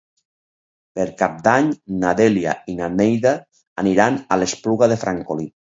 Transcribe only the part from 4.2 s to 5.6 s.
a l'Espluga de Francolí.